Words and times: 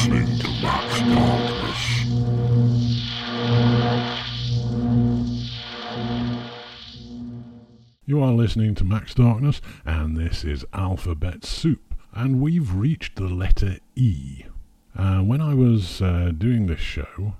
listening 0.00 0.38
to 0.38 0.48
Max 0.62 1.00
Darkness. 1.00 2.04
You 8.06 8.22
are 8.22 8.32
listening 8.32 8.74
to 8.76 8.84
Max 8.84 9.12
Darkness, 9.14 9.60
and 9.84 10.16
this 10.16 10.42
is 10.42 10.64
Alphabet 10.72 11.44
Soup, 11.44 11.94
and 12.14 12.40
we've 12.40 12.74
reached 12.74 13.16
the 13.16 13.28
letter 13.28 13.76
E. 13.94 14.44
Uh, 14.96 15.18
when 15.18 15.42
I 15.42 15.52
was 15.52 16.00
uh, 16.00 16.32
doing 16.36 16.66
this 16.66 16.80
show, 16.80 17.34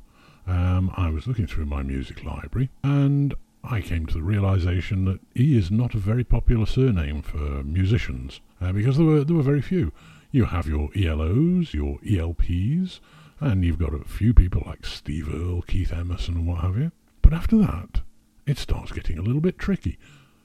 um, 0.47 0.93
I 0.99 1.09
was 1.09 1.27
looking 1.27 1.47
through 1.47 1.65
my 1.65 1.83
music 1.83 2.23
library, 2.25 2.69
and 2.85 3.33
I 3.65 3.81
came 3.81 4.05
to 4.05 4.15
the 4.15 4.23
realization 4.23 5.07
that 5.07 5.21
E 5.35 5.57
is 5.57 5.71
not 5.71 5.95
a 5.95 5.99
very 5.99 6.25
popular 6.25 6.67
surname 6.67 7.23
for 7.23 7.65
musicians, 7.65 8.43
uh, 8.61 8.73
because 8.73 8.99
there 8.99 9.07
were 9.07 9.25
there 9.25 9.37
were 9.37 9.43
very 9.43 9.63
few. 9.63 9.93
You 10.33 10.45
have 10.45 10.69
your 10.69 10.91
ELOs, 10.95 11.75
your 11.75 11.99
ELPs, 12.09 13.01
and 13.41 13.65
you've 13.65 13.81
got 13.81 13.93
a 13.93 14.05
few 14.05 14.33
people 14.33 14.63
like 14.65 14.87
Steve 14.87 15.29
Earle, 15.29 15.63
Keith 15.63 15.93
Emerson, 15.93 16.37
and 16.37 16.47
what 16.47 16.61
have 16.61 16.79
you. 16.79 16.93
But 17.21 17.33
after 17.33 17.59
that, 17.59 18.03
it 18.47 18.57
starts 18.57 18.93
getting 18.93 19.19
a 19.19 19.23
little 19.23 19.41
bit 19.41 19.59
tricky. 19.59 19.99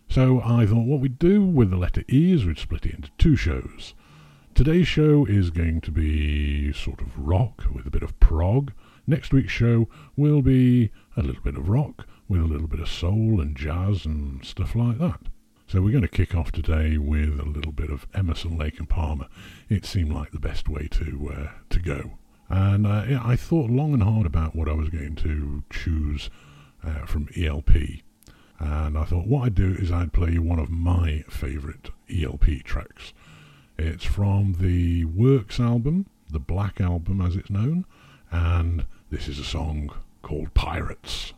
So 0.09 0.41
I 0.41 0.66
thought 0.66 0.88
what 0.88 1.02
we'd 1.02 1.20
do 1.20 1.45
with 1.45 1.70
the 1.70 1.77
letter 1.77 2.03
E 2.12 2.31
is 2.31 2.45
we'd 2.45 2.57
split 2.57 2.88
it 2.88 2.95
into 2.95 3.12
two 3.20 3.35
shows. 3.35 3.93
Today's 4.55 4.88
show 4.88 5.23
is 5.26 5.52
going 5.52 5.81
to 5.81 5.91
be 5.91 6.73
sort 6.73 7.02
of 7.02 7.15
rock 7.15 7.65
with 7.71 7.85
a 7.85 7.91
bit 7.91 8.02
of 8.02 8.20
prog. 8.20 8.71
Next 9.05 9.34
week's 9.34 9.54
show 9.54 9.88
will 10.15 10.41
be 10.41 10.90
a 11.15 11.21
little 11.21 11.43
bit 11.43 11.57
of 11.57 11.70
rock 11.70 12.07
with 12.27 12.41
a 12.41 12.45
little 12.45 12.67
bit 12.67 12.79
of 12.79 12.90
soul 12.90 13.40
and 13.40 13.55
jazz 13.55 14.04
and 14.04 14.43
stuff 14.43 14.76
like 14.76 14.98
that. 14.98 15.20
So 15.75 15.81
we're 15.81 15.91
going 15.91 16.03
to 16.03 16.07
kick 16.07 16.34
off 16.34 16.53
today 16.53 16.97
with 16.97 17.38
a 17.38 17.43
little 17.43 17.73
bit 17.73 17.89
of 17.89 18.07
Emerson, 18.13 18.57
Lake 18.57 18.79
and 18.79 18.88
Palmer. 18.88 19.27
It 19.68 19.85
seemed 19.85 20.13
like 20.13 20.32
the 20.32 20.40
best 20.40 20.70
way 20.70 20.87
to 20.91 21.34
uh, 21.35 21.49
to 21.70 21.79
go, 21.82 22.12
and 22.48 22.87
uh, 22.87 23.04
yeah, 23.09 23.21
I 23.21 23.35
thought 23.35 23.70
long 23.70 23.93
and 23.93 24.01
hard 24.01 24.26
about 24.26 24.55
what 24.55 24.70
I 24.70 24.71
was 24.71 24.87
going 24.87 25.15
to 25.15 25.65
choose 25.70 26.29
uh, 26.82 27.05
from 27.05 27.27
ELP. 27.35 27.76
And 28.57 28.98
I 28.98 29.04
thought 29.04 29.27
what 29.27 29.48
I'd 29.48 29.55
do 29.55 29.76
is 29.77 29.91
I'd 29.91 30.13
play 30.13 30.32
you 30.32 30.41
one 30.41 30.59
of 30.59 30.70
my 30.70 31.26
favourite 31.27 31.89
ELP 32.10 32.63
tracks. 32.63 33.12
It's 33.77 34.05
from 34.05 34.55
the 34.62 35.04
Works 35.04 35.60
album, 35.60 36.05
the 36.32 36.39
Black 36.39 36.79
Album 36.79 37.20
as 37.20 37.35
it's 37.35 37.49
known, 37.49 37.84
and 38.32 38.85
this 39.10 39.27
is 39.27 39.39
a 39.39 39.43
song 39.43 39.93
called 40.21 40.54
Pirates. 40.54 41.34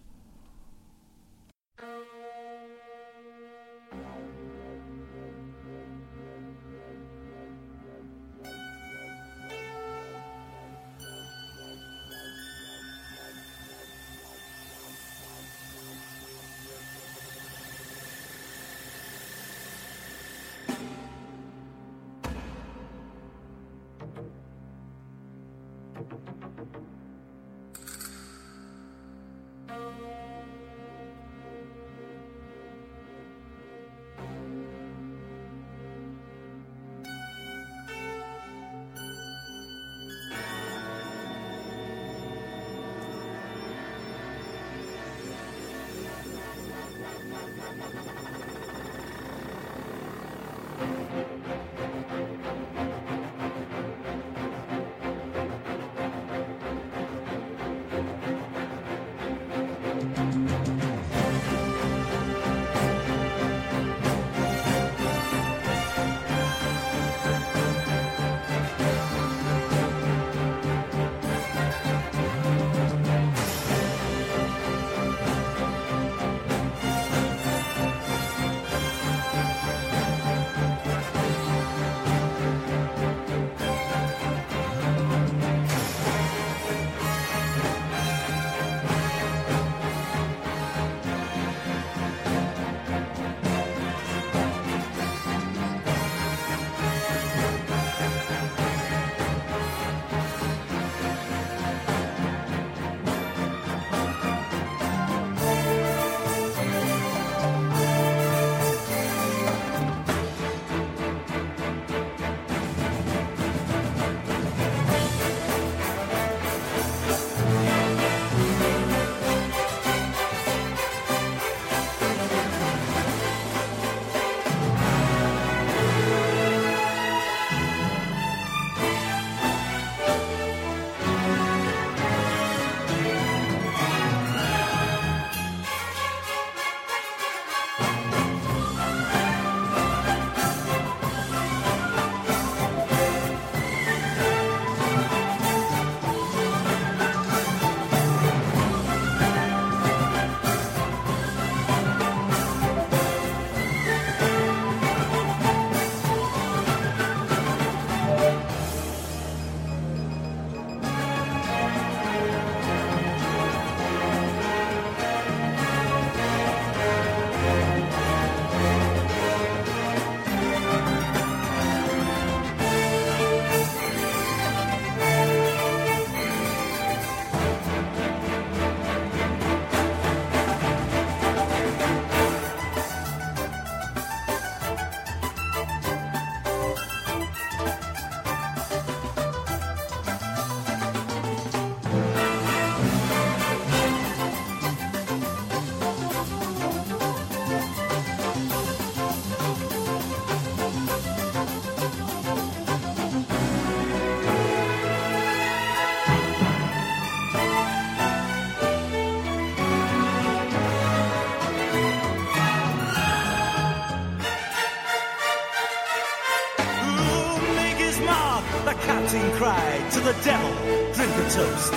To 219.98 220.04
the 220.04 220.18
devil, 220.24 220.54
drink 220.94 221.14
a 221.24 221.28
toast. 221.38 221.74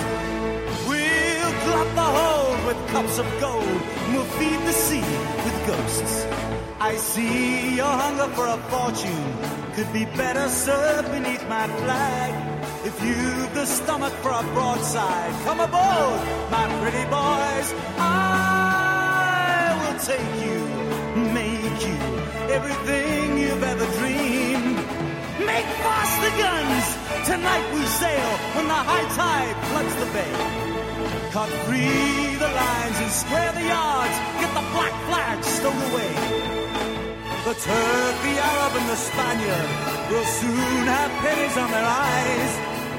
We'll 0.88 1.52
glut 1.64 1.88
the 2.00 2.08
hold 2.19 2.67
with 2.67 2.78
cups 2.88 3.19
of 3.19 3.26
gold, 3.40 3.64
and 3.64 4.14
we'll 4.14 4.32
feed 4.38 4.61
the 4.69 4.72
sea 4.72 5.08
with 5.44 5.56
ghosts. 5.67 6.26
I 6.81 6.96
see 6.96 7.76
your 7.76 7.94
hunger 8.02 8.28
for 8.37 8.46
a 8.46 8.58
fortune 8.72 9.26
could 9.75 9.90
be 9.93 10.05
better 10.22 10.49
served 10.49 11.11
beneath 11.11 11.44
my 11.49 11.67
flag. 11.82 12.31
If 12.84 12.94
you've 13.05 13.55
the 13.55 13.67
stomach 13.67 14.12
for 14.25 14.32
a 14.32 14.43
broadside, 14.55 15.32
come 15.46 15.61
aboard, 15.61 16.20
my 16.50 16.67
pretty 16.81 17.05
boys. 17.19 17.69
I 17.99 19.76
will 19.81 19.99
take 20.12 20.32
you, 20.46 20.58
make 21.40 21.81
you 21.88 21.99
everything 22.56 23.38
you've 23.38 23.62
ever 23.72 23.87
dreamed. 23.99 24.76
Make 25.52 25.69
fast 25.84 26.17
the 26.25 26.32
guns! 26.43 27.00
Tonight 27.25 27.67
we 27.75 27.84
sail 27.84 28.31
when 28.56 28.67
the 28.67 28.81
high 28.90 29.06
tide 29.12 29.56
floods 29.69 29.94
the 30.00 30.08
bay. 30.17 30.34
Cut 31.31 31.50
free 31.69 32.34
the 32.40 32.49
lines 32.49 32.99
and 33.05 33.12
square 33.12 33.52
the 33.52 33.67
yards. 33.69 34.17
Get 34.40 34.50
the 34.56 34.64
black 34.72 34.94
flag 35.05 35.44
stowed 35.44 35.82
away. 35.93 36.12
The 37.44 37.55
Turk, 37.61 38.14
the 38.25 38.34
Arab, 38.40 38.72
and 38.81 38.88
the 38.88 38.96
Spaniard 38.96 39.70
will 40.11 40.25
soon 40.25 40.82
have 40.88 41.11
pennies 41.20 41.56
on 41.61 41.70
their 41.70 41.84
eyes. 41.84 42.52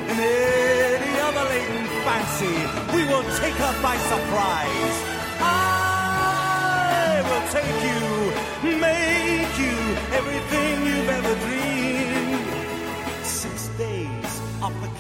And 0.10 0.18
any 0.22 1.14
other 1.28 1.46
latent 1.50 1.90
fancy, 2.06 2.58
we 2.94 3.02
will 3.10 3.26
take 3.42 3.58
her 3.58 3.74
by 3.82 3.98
surprise. 4.06 4.98
I 5.42 7.26
will 7.26 7.46
take 7.58 7.80
you, 7.90 8.06
make 8.78 9.54
you 9.58 9.78
everything 10.14 10.74
you've 10.86 11.10
ever 11.10 11.36
dreamed. 11.46 12.11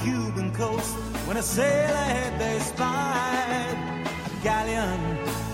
Cuban 0.04 0.52
coast, 0.54 0.96
when 1.28 1.38
a 1.38 1.44
sail 1.44 1.94
ahead 1.94 2.40
they 2.40 2.58
spied 2.60 3.78
a 4.26 4.44
galleon 4.44 5.02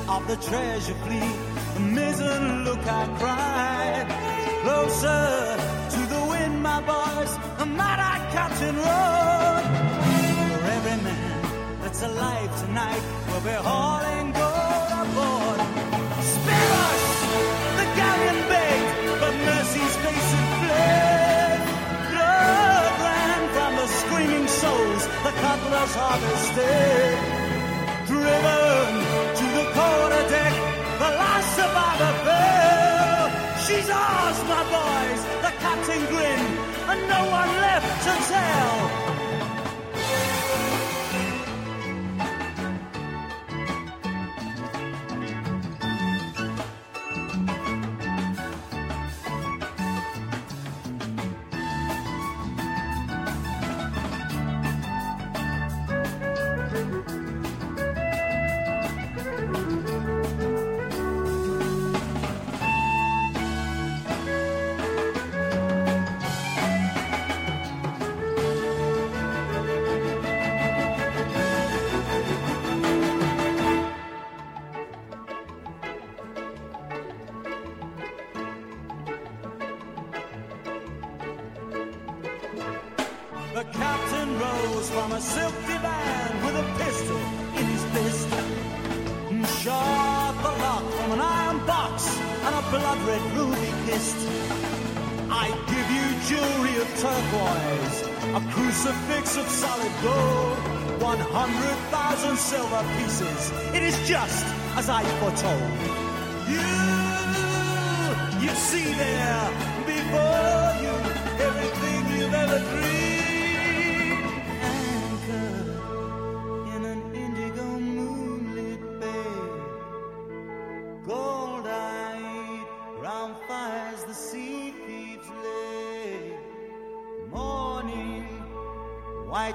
of 0.07 0.25
the 0.27 0.38
treasure 0.38 0.95
fleet. 1.03 1.38
The 1.73 1.81
mizzen 1.95 2.63
lookout 2.63 3.09
cried, 3.19 4.07
closer 4.63 5.57
to 5.94 5.99
the 6.13 6.21
wind, 6.29 6.63
my 6.63 6.79
boys, 6.79 7.31
and 7.59 7.77
that 7.77 7.99
our 8.09 8.21
captain 8.31 8.75
rode. 8.88 9.67
For 10.51 10.71
every 10.77 10.97
man 11.03 11.81
that's 11.81 12.01
alive 12.03 12.51
tonight 12.61 13.03
will 13.27 13.41
be 13.41 13.57
hauling 13.67 14.31
gold 14.31 14.91
aboard. 15.03 15.56
Souls 24.62 25.04
the 25.25 25.33
cutlass 25.44 25.94
harvested. 26.01 27.18
Driven 28.09 28.89
to 29.39 29.45
the 29.57 29.65
quarter 29.75 30.24
deck, 30.33 30.56
the 31.04 31.12
last 31.21 31.50
survivor 31.59 32.13
fell. 32.25 33.25
She's 33.65 33.89
ours, 33.89 34.39
my 34.51 34.63
boys, 34.77 35.21
the 35.45 35.51
captain 35.63 36.04
grinned, 36.12 36.54
and 36.92 37.00
no 37.13 37.21
one 37.39 37.51
left 37.65 37.92
to 38.06 38.13
tell. 38.33 38.76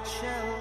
White 0.03 0.52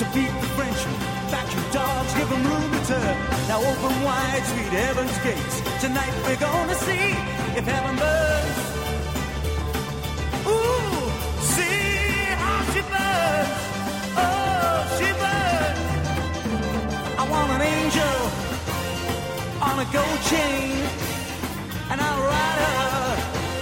to 0.00 0.06
beat 0.14 0.32
the 0.40 0.46
Frenchman. 0.56 0.94
Vacuum 1.28 1.62
dogs 1.72 2.14
give 2.14 2.30
them 2.30 2.42
room 2.42 2.72
to 2.72 2.80
turn. 2.86 3.16
Now 3.48 3.60
open 3.60 4.02
wide, 4.02 4.42
sweet 4.46 4.72
heaven's 4.72 5.18
gates. 5.18 5.60
Tonight 5.78 6.14
we're 6.24 6.40
gonna 6.40 6.74
see 6.74 7.12
if 7.58 7.64
heaven 7.68 7.96
burns. 8.00 8.58
Ooh, 10.48 11.04
see 11.54 12.32
how 12.42 12.58
she 12.72 12.80
burns. 12.80 13.60
Oh, 14.24 14.88
she 14.96 15.08
burns. 15.20 15.82
I 17.20 17.22
want 17.32 17.50
an 17.56 17.60
angel 17.60 18.20
on 19.68 19.76
a 19.84 19.86
gold 19.92 20.20
chain, 20.32 20.80
and 21.90 22.00
I'll 22.00 22.22
ride 22.32 22.60
her 22.68 23.04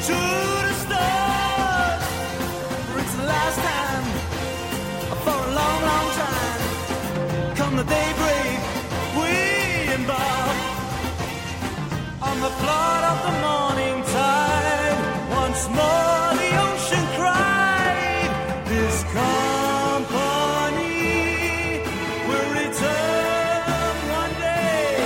to 0.09 0.19
the 0.67 0.75
stars. 0.85 2.03
For 2.87 2.99
it's 3.03 3.15
the 3.23 3.27
last 3.27 3.59
time 3.71 4.05
for 5.25 5.35
a 5.35 5.55
long, 5.59 5.83
long 5.83 6.11
time. 6.15 6.28
The 7.79 7.85
daybreak, 7.85 8.61
we 9.19 9.31
embark 9.95 10.57
on 12.21 12.37
the 12.41 12.51
flood 12.61 13.03
of 13.13 13.19
the 13.27 13.35
morning 13.47 14.03
tide. 14.03 14.99
Once 15.31 15.63
more, 15.69 16.35
the 16.43 16.51
ocean 16.67 17.05
cried, 17.15 18.31
This 18.67 18.97
company 19.15 20.27
will 22.27 22.51
return 22.63 23.95
one 24.21 24.35
day. 24.41 24.99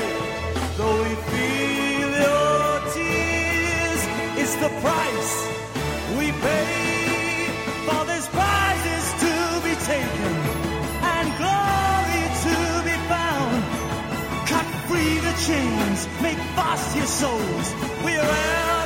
Though 0.79 0.99
we 1.05 1.15
feel 1.31 2.11
your 2.25 2.81
tears, 2.95 4.03
it's 4.41 4.55
the 4.65 4.71
price 4.81 5.12
chains, 15.47 16.07
make 16.21 16.39
fast 16.55 16.97
your 16.97 17.07
souls. 17.07 17.75
We 18.05 18.17
are 18.17 18.31
out 18.31 18.82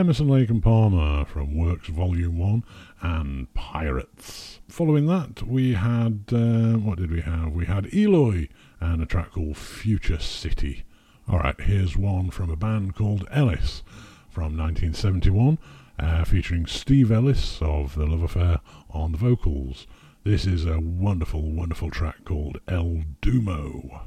Emerson 0.00 0.28
Lake 0.28 0.48
and 0.48 0.62
Palmer 0.62 1.26
from 1.26 1.54
Works 1.58 1.88
Volume 1.88 2.38
1 2.38 2.64
and 3.02 3.52
Pirates. 3.52 4.60
Following 4.66 5.04
that, 5.08 5.42
we 5.42 5.74
had, 5.74 6.24
uh, 6.32 6.78
what 6.78 6.96
did 6.96 7.10
we 7.10 7.20
have? 7.20 7.52
We 7.52 7.66
had 7.66 7.92
Eloy 7.92 8.48
and 8.80 9.02
a 9.02 9.04
track 9.04 9.32
called 9.32 9.58
Future 9.58 10.18
City. 10.18 10.84
Alright, 11.28 11.60
here's 11.60 11.98
one 11.98 12.30
from 12.30 12.48
a 12.48 12.56
band 12.56 12.94
called 12.94 13.28
Ellis 13.30 13.82
from 14.30 14.56
1971, 14.56 15.58
uh, 15.98 16.24
featuring 16.24 16.64
Steve 16.64 17.12
Ellis 17.12 17.58
of 17.60 17.94
The 17.94 18.06
Love 18.06 18.22
Affair 18.22 18.60
on 18.88 19.12
the 19.12 19.18
vocals. 19.18 19.86
This 20.24 20.46
is 20.46 20.64
a 20.64 20.80
wonderful, 20.80 21.42
wonderful 21.42 21.90
track 21.90 22.24
called 22.24 22.58
El 22.66 23.02
Dumo. 23.20 24.00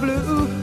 blue. 0.00 0.57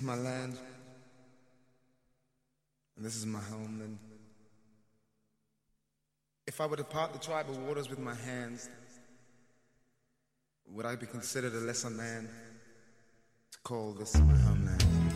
is 0.00 0.06
my 0.06 0.14
land, 0.14 0.56
and 2.96 3.04
this 3.04 3.16
is 3.16 3.26
my 3.26 3.38
homeland. 3.38 3.98
If 6.46 6.58
I 6.60 6.66
were 6.66 6.76
to 6.76 6.84
part 6.84 7.12
the 7.12 7.18
tribal 7.18 7.54
waters 7.66 7.90
with 7.90 7.98
my 7.98 8.14
hands, 8.14 8.70
would 10.68 10.86
I 10.86 10.96
be 10.96 11.04
considered 11.06 11.52
a 11.52 11.58
lesser 11.58 11.90
man 11.90 12.30
to 13.52 13.58
call 13.62 13.92
this 13.92 14.16
my 14.16 14.36
homeland? 14.38 15.09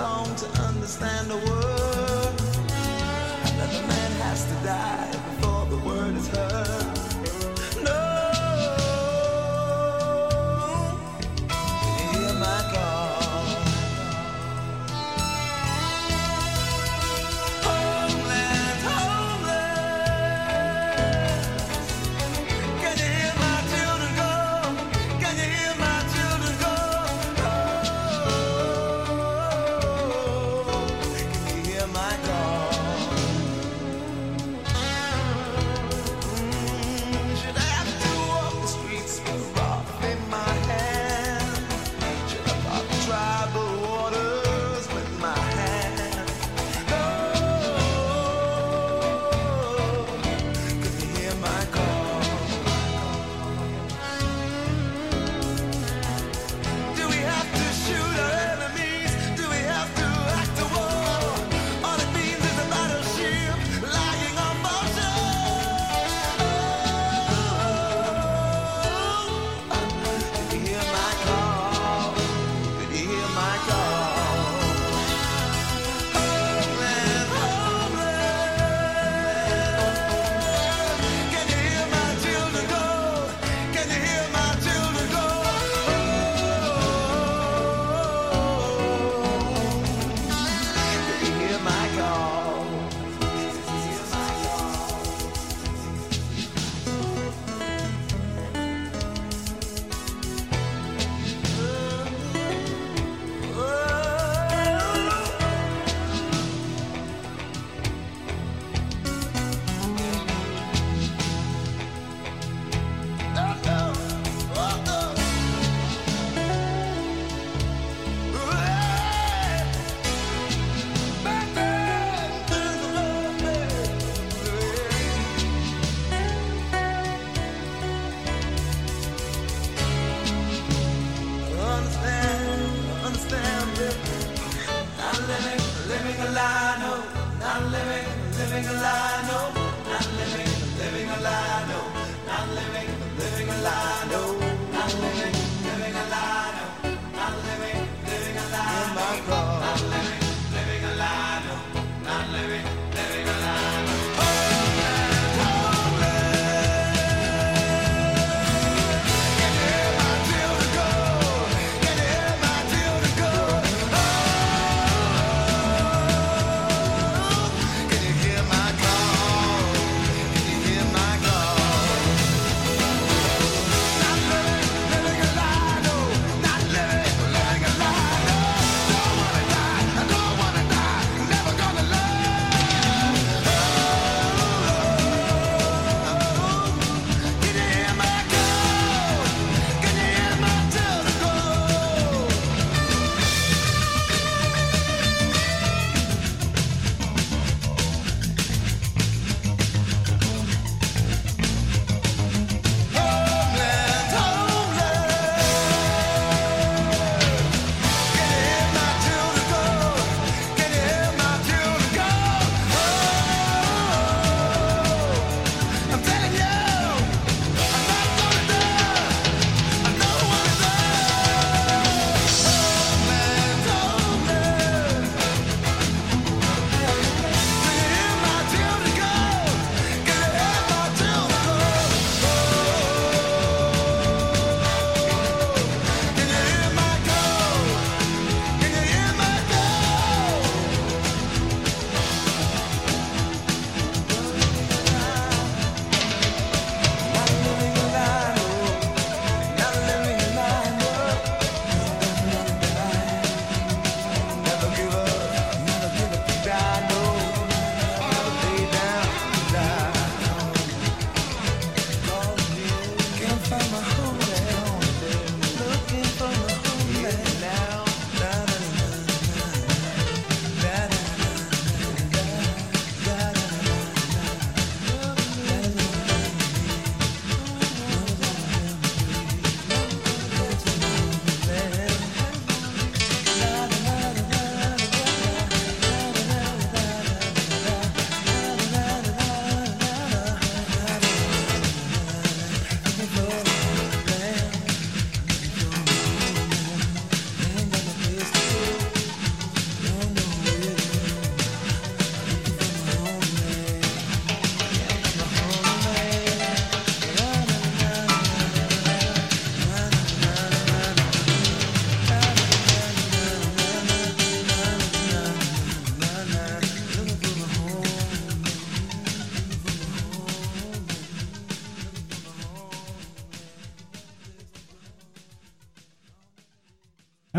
long 0.00 0.34
to 0.34 0.46
understand 0.62 1.30
the 1.30 1.36
world. 1.36 2.34
Another 3.52 3.86
man 3.86 4.10
has 4.22 4.44
to 4.46 4.54
die. 4.64 5.09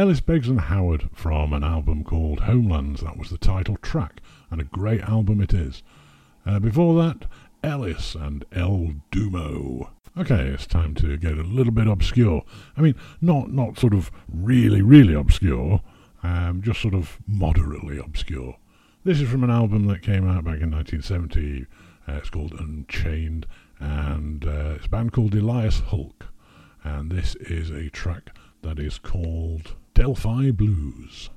Ellis 0.02 0.20
Beggs 0.20 0.50
and 0.50 0.62
Howard 0.62 1.12
from 1.14 1.54
an 1.54 1.64
album 1.64 2.04
called 2.04 2.40
Homelands. 2.40 3.02
That 3.02 3.18
was 3.18 3.30
the 3.30 3.38
title 3.38 3.78
track, 3.84 4.20
and 4.50 4.60
a 4.60 4.64
great 4.64 5.02
album 5.02 5.40
it 5.40 5.54
is. 5.54 5.84
Uh, 6.44 6.58
before 6.58 6.96
that, 7.04 7.28
Ellis 7.64 8.16
and 8.16 8.44
El 8.52 8.94
Dumo. 9.12 9.92
Okay, 10.18 10.48
it's 10.48 10.66
time 10.66 10.96
to 10.96 11.18
get 11.18 11.38
a 11.38 11.44
little 11.44 11.72
bit 11.72 11.86
obscure. 11.86 12.42
I 12.76 12.82
mean, 12.82 12.96
not 13.22 13.52
not 13.52 13.78
sort 13.78 13.94
of 13.94 14.10
really, 14.28 14.82
really 14.82 15.14
obscure, 15.14 15.82
um, 16.24 16.64
just 16.64 16.82
sort 16.82 16.96
of 16.96 17.20
moderately 17.28 18.00
obscure. 18.00 18.58
This 19.04 19.22
is 19.22 19.30
from 19.30 19.44
an 19.44 19.52
album 19.52 19.86
that 19.86 20.02
came 20.02 20.28
out 20.28 20.44
back 20.46 20.62
in 20.62 20.72
1970. 20.72 21.68
Uh, 22.08 22.14
it's 22.14 22.32
called 22.32 22.54
Unchained, 22.54 23.46
and 23.80 24.46
uh, 24.46 24.74
it's 24.78 24.88
a 24.88 24.90
band 24.90 25.14
called 25.14 25.36
Elias 25.36 25.82
Hulk. 25.82 26.26
And 26.84 27.12
this 27.12 27.36
is 27.36 27.70
a 27.70 27.92
track 27.92 28.36
that 28.64 28.80
is 28.80 28.98
called 28.98 29.76
Delhi 29.94 30.52
Blues. 30.52 31.30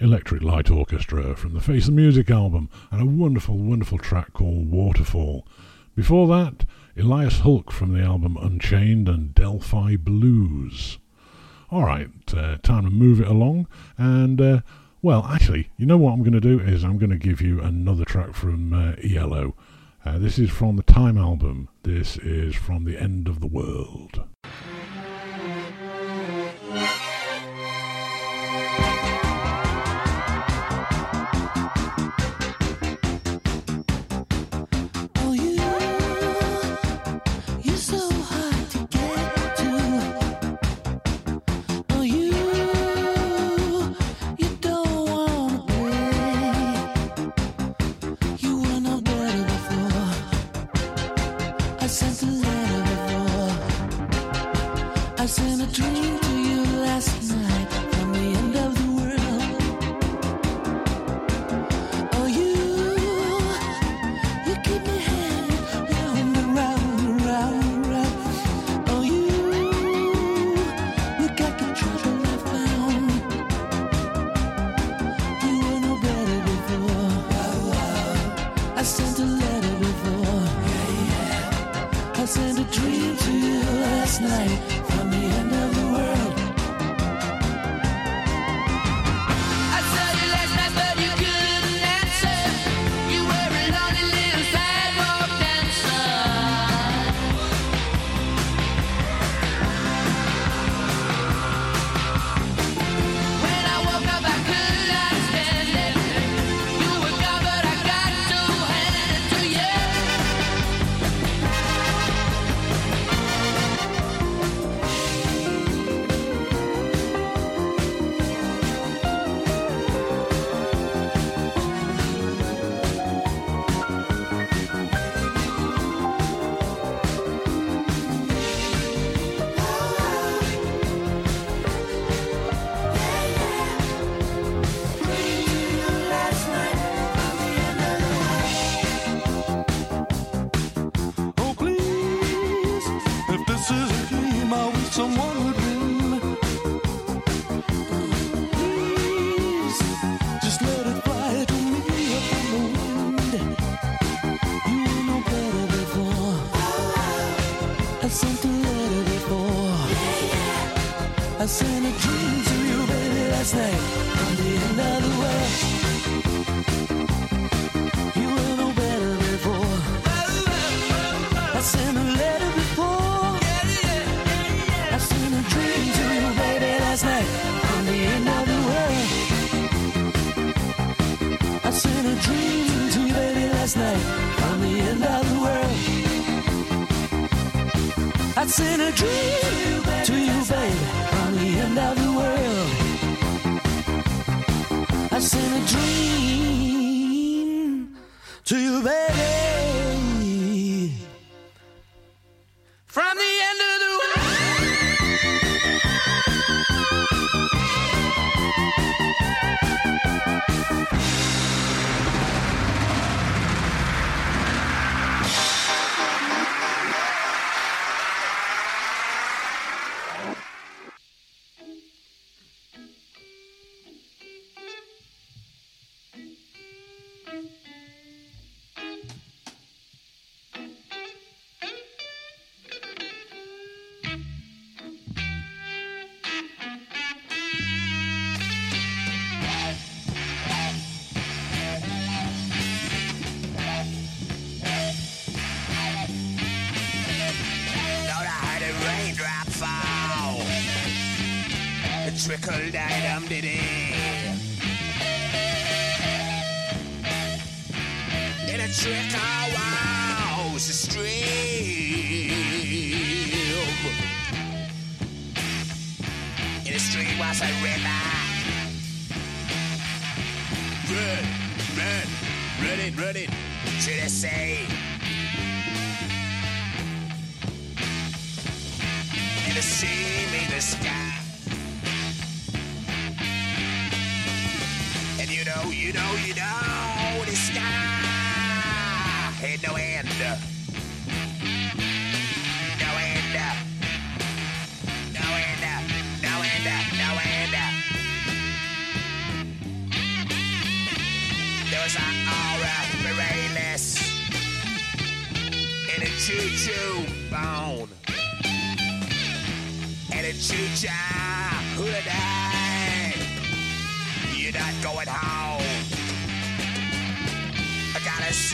Electric 0.00 0.42
Light 0.42 0.70
Orchestra 0.70 1.36
from 1.36 1.52
the 1.52 1.60
Face 1.60 1.84
the 1.84 1.92
Music 1.92 2.30
album, 2.30 2.70
and 2.90 3.02
a 3.02 3.06
wonderful, 3.06 3.58
wonderful 3.58 3.98
track 3.98 4.32
called 4.32 4.70
Waterfall. 4.70 5.46
Before 5.94 6.26
that, 6.28 6.64
Elias 6.96 7.40
Hulk 7.40 7.70
from 7.70 7.92
the 7.92 8.02
album 8.02 8.38
Unchained 8.40 9.10
and 9.10 9.34
Delhi 9.34 9.96
Blues. 9.96 10.98
Alright, 11.70 12.08
uh, 12.34 12.56
time 12.62 12.84
to 12.84 12.90
move 12.90 13.20
it 13.20 13.28
along, 13.28 13.68
and 13.98 14.40
uh, 14.40 14.60
well, 15.02 15.26
actually, 15.26 15.70
you 15.76 15.84
know 15.84 15.98
what 15.98 16.12
I'm 16.12 16.22
going 16.22 16.32
to 16.32 16.40
do 16.40 16.58
is 16.58 16.82
I'm 16.82 16.96
going 16.96 17.10
to 17.10 17.18
give 17.18 17.42
you 17.42 17.60
another 17.60 18.06
track 18.06 18.32
from 18.32 18.72
uh, 18.72 18.94
ELO. 19.04 19.54
Uh, 20.04 20.18
this 20.18 20.38
is 20.38 20.48
from 20.48 20.76
the 20.76 20.82
Time 20.82 21.18
album. 21.18 21.68
This 21.82 22.16
is 22.16 22.54
from 22.54 22.84
the 22.84 22.98
End 22.98 23.28
of 23.28 23.40
the 23.40 23.46
World. 23.46 24.24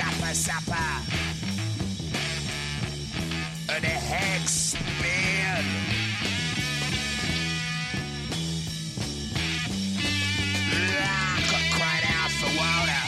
Supper 0.06 0.34
supper. 0.34 0.88
And 3.68 3.84
a 3.84 3.88
hex 3.88 4.50
spin. 4.52 5.64
Like 11.02 11.50
a 11.52 11.62
crying 11.74 12.06
out 12.18 12.32
for 12.38 12.50
water. 12.56 13.04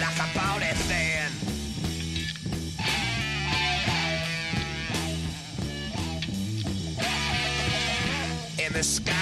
Like 0.00 0.18
a 0.18 0.28
bony 0.34 0.72
thin. 0.88 1.30
In 8.66 8.72
the 8.72 8.82
sky 8.82 9.15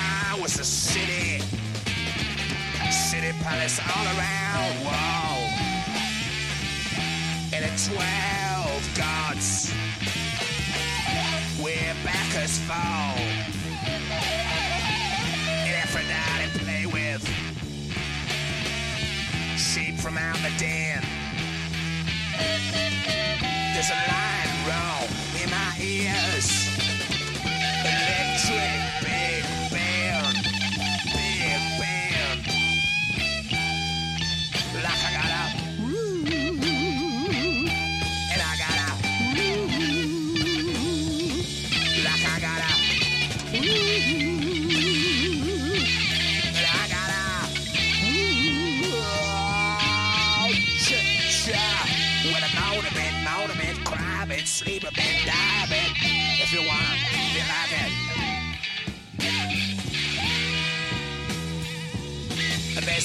palace 3.44 3.78
all 3.78 4.06
around. 4.16 4.72
Whoa. 4.80 5.36
And 7.52 7.62
a 7.62 7.72
twelve 7.76 8.82
gods. 8.96 9.70
Where 11.60 11.94
backers 12.02 12.58
fall. 12.60 13.18
And 15.66 15.76
Aphrodite 15.76 16.58
play 16.58 16.86
with. 16.86 17.24
Sheep 19.58 19.98
from 19.98 20.16
out 20.16 20.36
the 20.36 20.50
den. 20.58 21.02
There's 23.74 23.90
a 23.90 24.00
line 24.10 24.23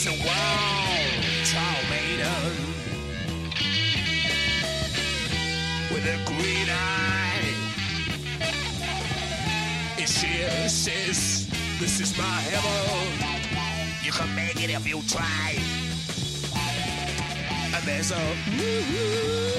There's 0.01 0.17
a 0.17 0.23
tall 1.51 1.81
maiden 1.89 2.53
with 5.91 6.05
a 6.05 6.17
green 6.25 6.69
eye. 6.69 7.53
And 9.97 10.07
she 10.07 10.45
says, 10.69 11.49
This 11.81 11.99
is 11.99 12.17
my 12.17 12.23
heaven. 12.23 13.11
You 14.01 14.13
can 14.13 14.33
make 14.35 14.63
it 14.63 14.69
if 14.69 14.87
you 14.87 15.01
try. 15.05 15.57
And 17.75 17.83
there's 17.85 18.11
a 18.11 19.58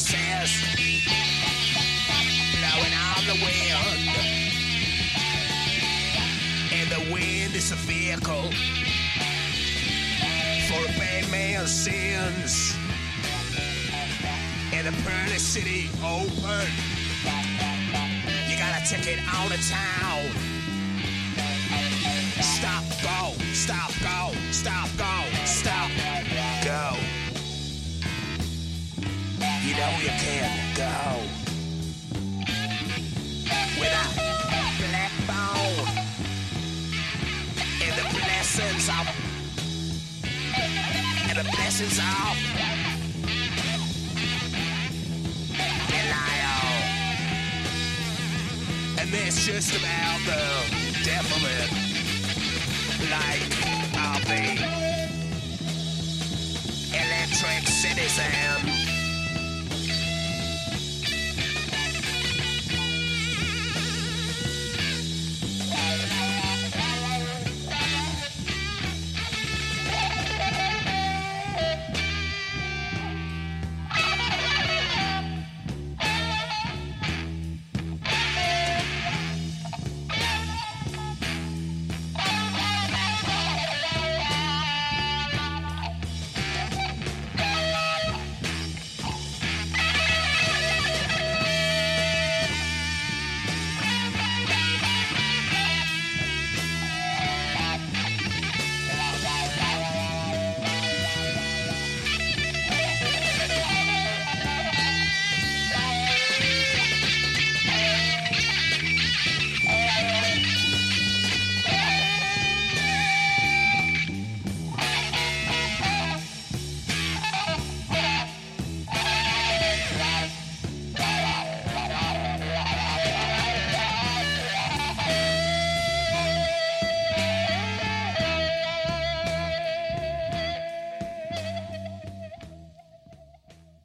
promises 0.00 0.64
blowing 2.56 2.94
on 2.94 3.22
the 3.26 3.36
wind. 3.44 4.08
And 6.72 6.90
the 6.90 7.12
wind 7.12 7.54
is 7.54 7.72
a 7.72 7.76
vehicle 7.76 8.50
for 10.68 10.80
a 10.84 10.98
bad 10.98 11.30
man's 11.30 11.70
sins. 11.70 12.76
And 14.72 14.86
the 14.86 14.92
pearly 15.02 15.38
city 15.38 15.90
open. 16.02 16.66
You 18.48 18.56
got 18.56 18.80
a 18.80 18.86
ticket 18.88 19.18
on 19.34 19.48
the 19.50 19.58
town. 19.68 20.30
Stop, 22.40 22.84
go, 23.02 23.34
stop, 23.52 23.90
go, 24.00 24.32
stop, 24.52 24.88
go, 24.96 25.09
and 41.82 41.88
the 41.88 41.96
blessings 41.96 41.98
of 41.98 42.36
Belial. 45.88 46.64
And 48.98 49.08
that's 49.10 49.46
just 49.46 49.74
about 49.76 50.20
the 50.26 50.40
it. 51.42 51.70
Like 53.10 53.52
of 53.96 54.20
the 54.28 54.44
electric 56.92 57.66
citizen. 57.66 58.79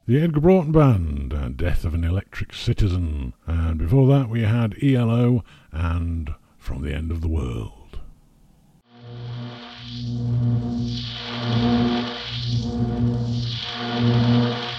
The 0.08 0.22
Edgar 0.22 0.38
Broughton 0.38 0.70
Band, 0.70 1.34
uh, 1.34 1.48
Death 1.48 1.84
of 1.84 1.92
an 1.92 2.04
Electric 2.04 2.54
Citizen. 2.54 3.34
And 3.44 3.76
before 3.76 4.06
that, 4.06 4.28
we 4.28 4.42
had 4.42 4.80
ELO 4.80 5.42
and 5.72 6.32
From 6.58 6.82
the 6.82 6.94
End 6.94 7.10
of 7.10 7.22
the 7.22 7.28
World. 7.28 7.98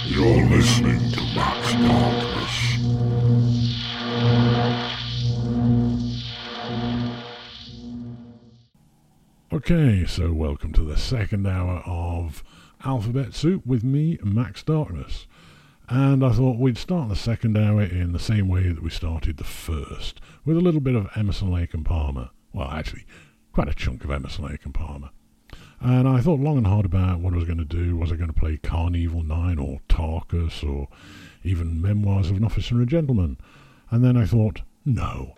You're 0.05 0.45
listening 0.45 1.11
to 1.11 1.21
Max 1.36 1.73
Darkness. 1.73 2.78
Okay, 9.51 10.05
so 10.05 10.32
welcome 10.32 10.71
to 10.71 10.84
the 10.84 10.95
second 10.95 11.45
hour 11.45 11.84
of 11.86 12.45
Alphabet 12.84 13.34
Soup 13.34 13.65
with 13.65 13.84
me, 13.84 14.19
Max 14.23 14.63
Darkness. 14.63 15.28
And 15.89 16.23
I 16.23 16.32
thought 16.32 16.59
we'd 16.59 16.78
start 16.78 17.09
the 17.09 17.15
second 17.15 17.57
hour 17.57 17.82
in 17.82 18.11
the 18.11 18.19
same 18.19 18.47
way 18.47 18.69
that 18.69 18.84
we 18.84 18.89
started 18.89 19.38
the 19.38 19.43
first, 19.43 20.19
with 20.45 20.57
a 20.57 20.61
little 20.61 20.82
bit 20.82 20.95
of 20.95 21.09
Emerson, 21.15 21.51
Lake 21.51 21.73
and 21.73 21.86
Palmer. 21.86 22.30
Well, 22.53 22.69
actually, 22.69 23.05
quite 23.53 23.69
a 23.69 23.73
chunk 23.73 24.03
of 24.03 24.11
Emerson, 24.11 24.45
Lake 24.45 24.65
and 24.65 24.73
Palmer. 24.73 25.09
And 25.80 26.07
I 26.07 26.21
thought 26.21 26.39
long 26.39 26.57
and 26.57 26.67
hard 26.67 26.86
about 26.86 27.19
what 27.19 27.34
I 27.34 27.38
was 27.38 27.45
going 27.45 27.59
to 27.59 27.65
do. 27.65 27.95
Was 27.95 28.11
I 28.11 28.15
going 28.15 28.34
to 28.34 28.39
play 28.39 28.57
Karn 28.57 28.95
Evil 28.95 29.23
9 29.23 29.59
or 29.59 29.80
Tarkus 29.88 30.67
or 30.67 30.88
even 31.43 31.82
Memoirs 31.82 32.30
of 32.30 32.38
an 32.38 32.43
Officer 32.43 32.75
and 32.75 32.84
a 32.84 32.88
Gentleman? 32.88 33.38
And 33.89 34.03
then 34.03 34.17
I 34.17 34.25
thought, 34.25 34.61
no. 34.86 35.36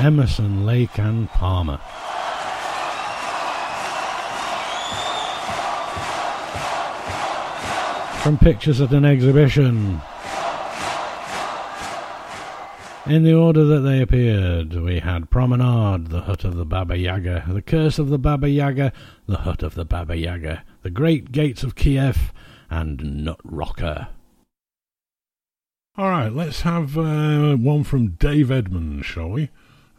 Emerson, 0.00 0.64
Lake, 0.64 0.98
and 0.98 1.28
Palmer. 1.30 1.78
From 8.22 8.38
pictures 8.38 8.80
at 8.80 8.92
an 8.92 9.04
exhibition. 9.04 10.00
In 13.06 13.24
the 13.24 13.34
order 13.34 13.64
that 13.64 13.80
they 13.80 14.00
appeared, 14.00 14.74
we 14.74 15.00
had 15.00 15.30
Promenade, 15.30 16.08
the 16.08 16.20
Hut 16.20 16.44
of 16.44 16.56
the 16.56 16.66
Baba 16.66 16.96
Yaga, 16.96 17.46
the 17.48 17.62
Curse 17.62 17.98
of 17.98 18.08
the 18.08 18.18
Baba 18.18 18.48
Yaga, 18.48 18.92
the 19.26 19.38
Hut 19.38 19.62
of 19.62 19.74
the 19.74 19.84
Baba 19.84 20.16
Yaga, 20.16 20.62
the 20.82 20.90
Great 20.90 21.32
Gates 21.32 21.62
of 21.62 21.74
Kiev, 21.74 22.32
and 22.70 23.24
Nut 23.24 23.40
Rocker. 23.42 24.08
All 25.96 26.10
right, 26.10 26.32
let's 26.32 26.60
have 26.60 26.96
uh, 26.96 27.56
one 27.56 27.82
from 27.82 28.10
Dave 28.10 28.52
Edmunds, 28.52 29.06
shall 29.06 29.30
we? 29.30 29.48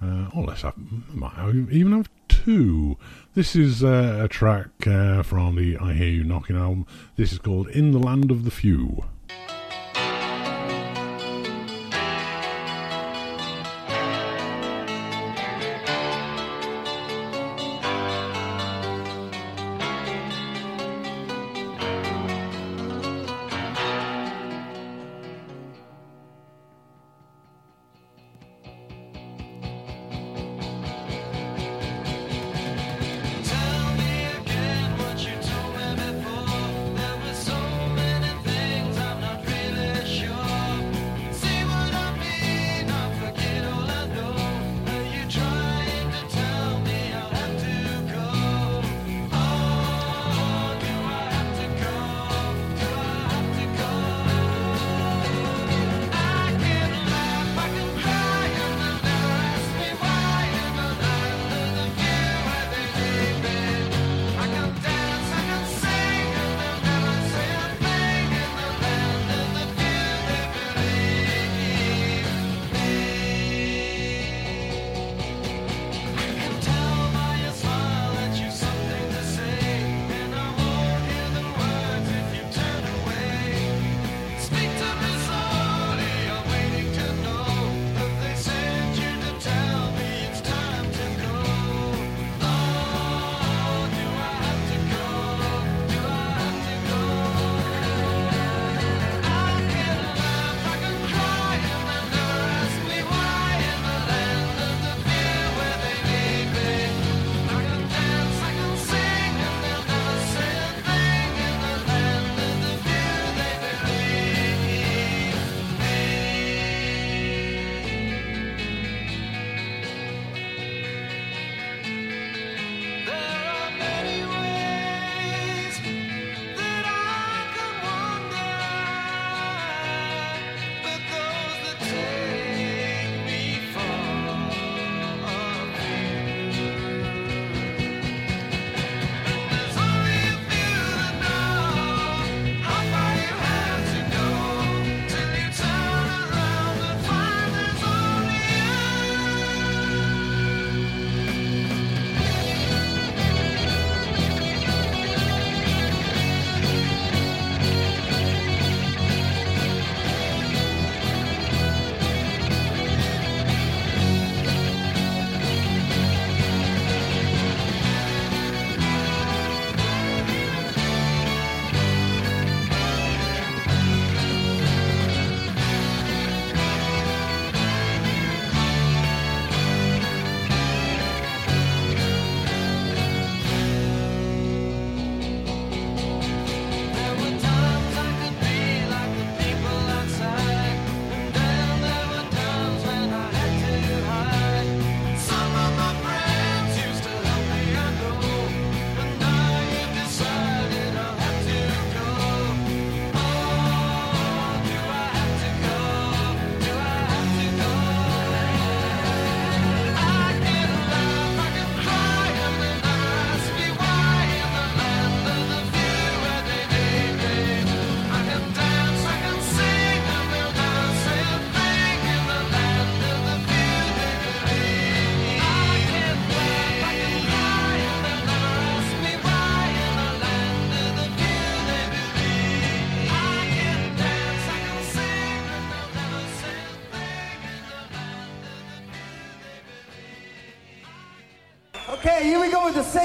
Uh, 0.01 0.29
oh, 0.33 0.41
or 0.41 0.43
less, 0.45 0.63
I 0.63 0.71
might 1.13 1.33
even 1.71 1.91
have 1.91 2.09
two. 2.29 2.97
This 3.35 3.55
is 3.55 3.83
uh, 3.83 4.21
a 4.23 4.27
track 4.29 4.87
uh, 4.87 5.23
from 5.23 5.55
the 5.55 5.77
I 5.77 5.93
Hear 5.93 6.07
You 6.07 6.23
Knocking 6.23 6.55
album. 6.55 6.87
This 7.17 7.33
is 7.33 7.39
called 7.39 7.67
In 7.69 7.91
the 7.91 7.99
Land 7.99 8.31
of 8.31 8.45
the 8.45 8.51
Few. 8.51 9.03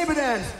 Sabadans. 0.05 0.53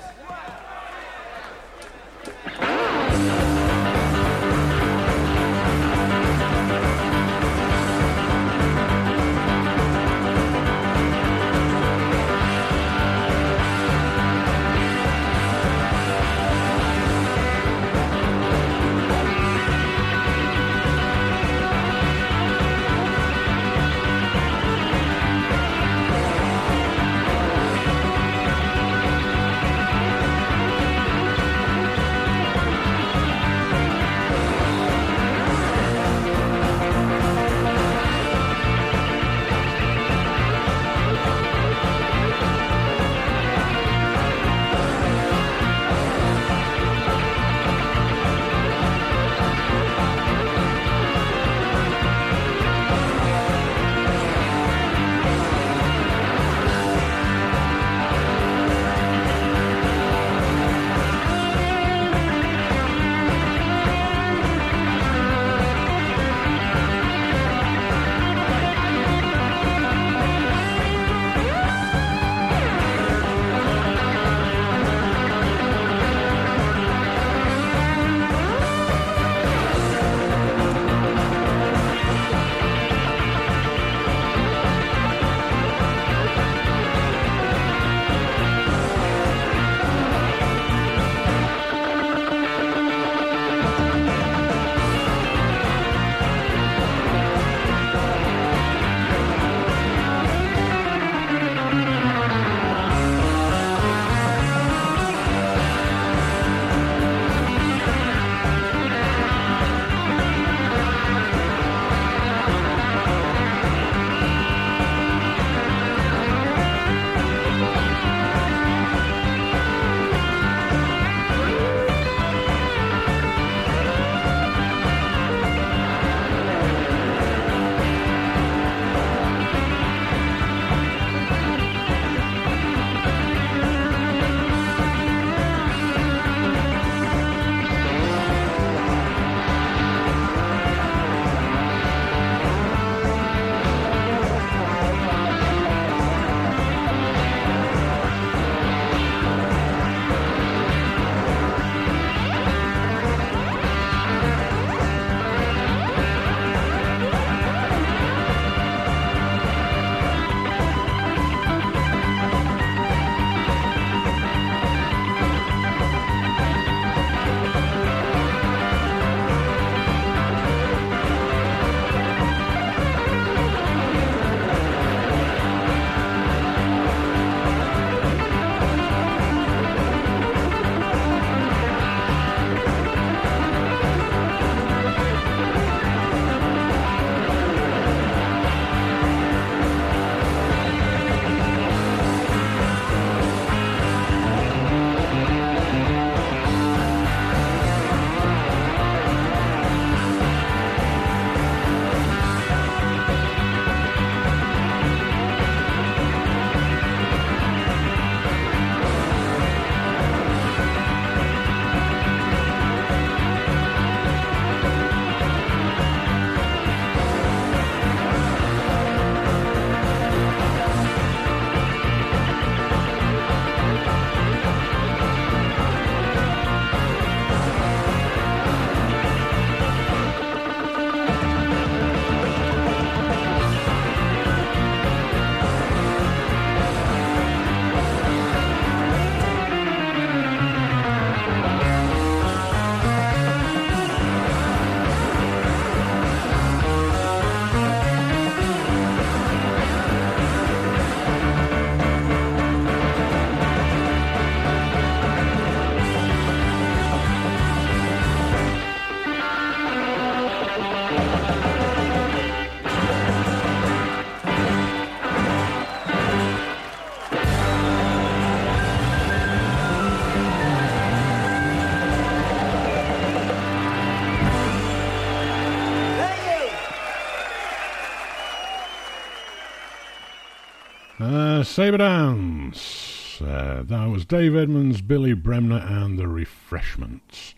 Sabre 281.55 281.78
Dance. 281.78 283.20
Uh, 283.22 283.62
that 283.64 283.86
was 283.86 284.05
Dave 284.05 284.35
Edmunds, 284.35 284.81
Billy 284.81 285.12
Bremner, 285.12 285.64
and 285.64 285.97
the 285.97 286.09
Refreshments. 286.09 287.36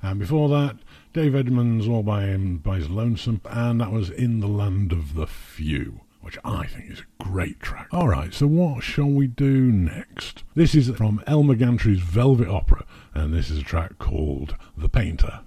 And 0.00 0.18
before 0.18 0.48
that, 0.48 0.78
Dave 1.12 1.34
Edmunds 1.34 1.86
all 1.86 2.02
by 2.02 2.22
him 2.22 2.56
by 2.56 2.76
his 2.76 2.88
lonesome, 2.88 3.42
and 3.44 3.78
that 3.82 3.92
was 3.92 4.08
In 4.08 4.40
the 4.40 4.46
Land 4.46 4.90
of 4.90 5.12
the 5.12 5.26
Few, 5.26 6.00
which 6.22 6.38
I 6.46 6.64
think 6.64 6.92
is 6.92 7.00
a 7.00 7.22
great 7.22 7.60
track. 7.60 7.88
All 7.92 8.08
right, 8.08 8.32
so 8.32 8.46
what 8.46 8.82
shall 8.82 9.10
we 9.10 9.26
do 9.26 9.70
next? 9.70 10.44
This 10.54 10.74
is 10.74 10.88
from 10.96 11.22
Elmer 11.26 11.54
Gantry's 11.54 12.00
Velvet 12.00 12.48
Opera, 12.48 12.86
and 13.12 13.34
this 13.34 13.50
is 13.50 13.58
a 13.58 13.64
track 13.64 13.98
called 13.98 14.56
The 14.78 14.88
Painter. 14.88 15.40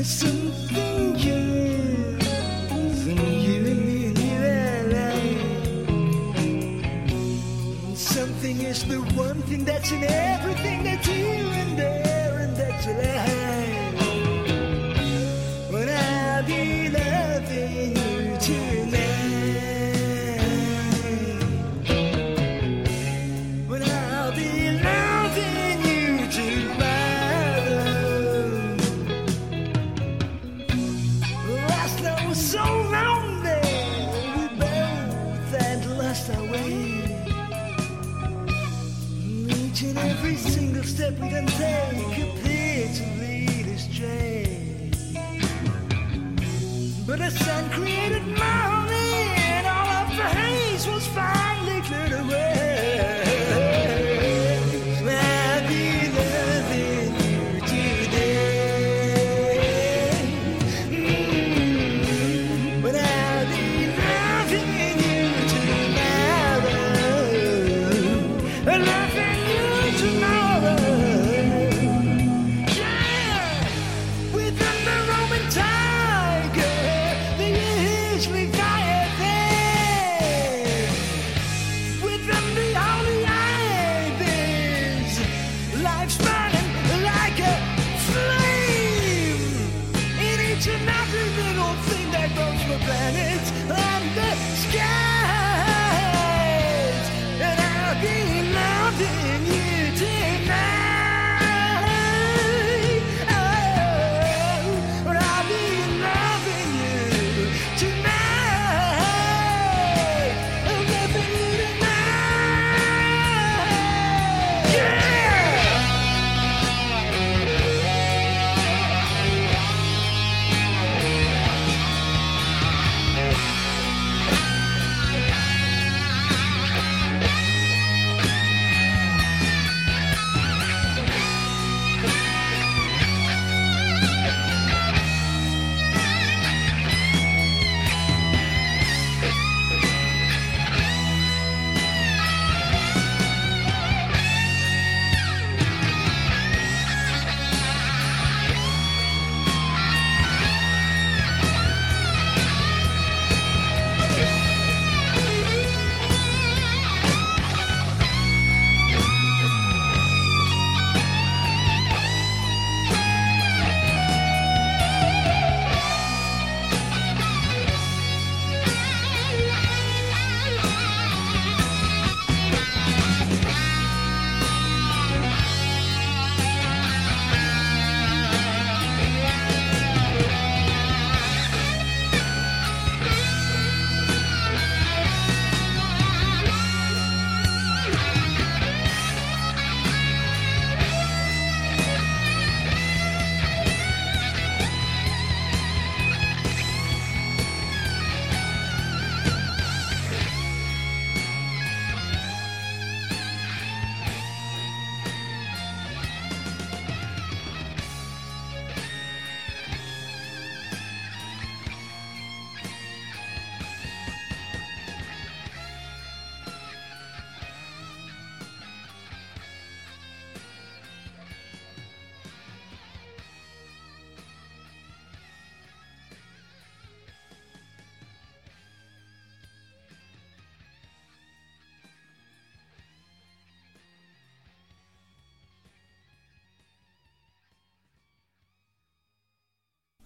Listen. 0.00 0.79